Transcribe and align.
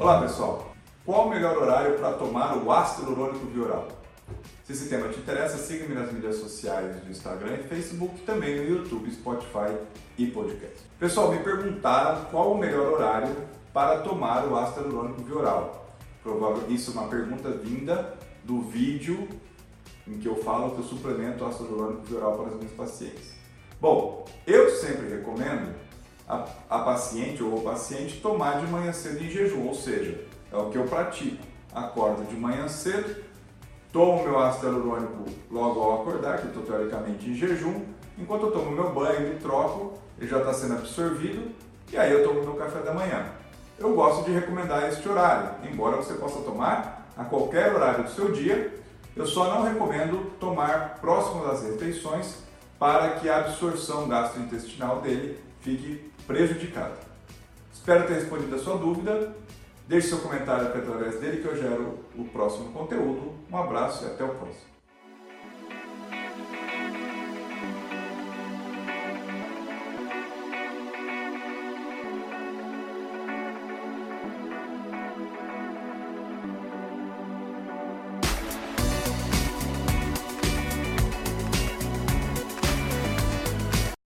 Olá 0.00 0.20
pessoal, 0.20 0.70
qual 1.04 1.26
o 1.26 1.30
melhor 1.30 1.56
horário 1.56 1.98
para 1.98 2.12
tomar 2.12 2.56
o 2.56 2.70
ácido 2.70 3.10
hialurônico 3.10 3.46
vioral? 3.46 3.88
Se 4.62 4.72
esse 4.72 4.88
tema 4.88 5.08
te 5.08 5.18
interessa, 5.18 5.58
siga-me 5.58 5.92
nas 5.92 6.12
mídias 6.12 6.36
sociais 6.36 7.00
do 7.00 7.10
Instagram 7.10 7.54
e 7.54 7.64
Facebook, 7.64 8.20
também 8.20 8.58
no 8.58 8.76
YouTube, 8.76 9.10
Spotify 9.10 9.76
e 10.16 10.28
podcast. 10.28 10.78
Pessoal, 11.00 11.32
me 11.32 11.40
perguntaram 11.40 12.26
qual 12.26 12.52
o 12.52 12.58
melhor 12.58 12.92
horário 12.92 13.34
para 13.72 13.98
tomar 13.98 14.46
o 14.46 14.56
ácido 14.56 14.82
hialurônico 14.82 15.24
vioral. 15.24 15.96
Isso 16.68 16.92
é 16.92 17.00
uma 17.00 17.08
pergunta 17.08 17.50
vinda 17.50 18.14
do 18.44 18.60
vídeo 18.60 19.28
em 20.06 20.16
que 20.16 20.28
eu 20.28 20.36
falo 20.36 20.76
que 20.76 20.78
eu 20.78 20.84
suplemento 20.84 21.44
ácido 21.44 21.70
hialurônico 21.70 22.04
vioral 22.04 22.36
para 22.36 22.52
os 22.52 22.56
meus 22.56 22.70
pacientes. 22.70 23.34
Bom, 23.80 24.24
eu 24.46 24.70
sempre 24.70 25.08
recomendo 25.08 25.74
a, 26.28 26.44
a 26.68 26.78
paciente 26.80 27.42
ou 27.42 27.58
o 27.58 27.62
paciente 27.62 28.20
tomar 28.20 28.60
de 28.60 28.70
manhã 28.70 28.92
cedo 28.92 29.24
em 29.24 29.30
jejum, 29.30 29.66
ou 29.66 29.74
seja, 29.74 30.24
é 30.52 30.56
o 30.56 30.68
que 30.70 30.76
eu 30.76 30.84
pratico. 30.84 31.42
Acordo 31.74 32.24
de 32.24 32.36
manhã 32.36 32.68
cedo, 32.68 33.24
tomo 33.92 34.22
meu 34.22 34.38
ácido 34.38 34.66
hialurônico 34.66 35.24
logo 35.50 35.80
ao 35.80 36.02
acordar, 36.02 36.38
que 36.38 36.44
eu 36.44 36.48
estou 36.48 36.62
teoricamente 36.64 37.28
em 37.28 37.34
jejum, 37.34 37.82
enquanto 38.18 38.46
eu 38.46 38.52
tomo 38.52 38.70
meu 38.70 38.92
banho, 38.92 39.28
me 39.28 39.36
troco, 39.36 39.94
ele 40.18 40.28
já 40.28 40.38
está 40.38 40.52
sendo 40.52 40.74
absorvido, 40.74 41.50
e 41.90 41.96
aí 41.96 42.12
eu 42.12 42.24
tomo 42.24 42.42
meu 42.42 42.54
café 42.54 42.80
da 42.80 42.92
manhã. 42.92 43.26
Eu 43.78 43.94
gosto 43.94 44.24
de 44.24 44.32
recomendar 44.32 44.88
este 44.88 45.08
horário, 45.08 45.50
embora 45.70 45.96
você 45.96 46.14
possa 46.14 46.40
tomar 46.40 47.06
a 47.16 47.24
qualquer 47.24 47.74
horário 47.74 48.04
do 48.04 48.10
seu 48.10 48.32
dia, 48.32 48.74
eu 49.16 49.26
só 49.26 49.54
não 49.54 49.62
recomendo 49.62 50.32
tomar 50.38 50.98
próximo 51.00 51.46
das 51.46 51.62
refeições 51.62 52.47
para 52.78 53.18
que 53.18 53.28
a 53.28 53.38
absorção 53.38 54.08
gastrointestinal 54.08 55.00
dele 55.00 55.38
fique 55.60 56.10
prejudicada. 56.26 56.96
Espero 57.72 58.06
ter 58.06 58.14
respondido 58.14 58.54
a 58.54 58.58
sua 58.58 58.76
dúvida. 58.76 59.34
Deixe 59.86 60.08
seu 60.08 60.18
comentário 60.18 60.66
através 60.66 61.18
dele 61.18 61.42
que 61.42 61.48
eu 61.48 61.56
gero 61.56 61.98
o 62.14 62.24
próximo 62.24 62.70
conteúdo. 62.72 63.32
Um 63.50 63.56
abraço 63.56 64.04
e 64.04 64.06
até 64.06 64.22
o 64.22 64.28
próximo. 64.28 64.77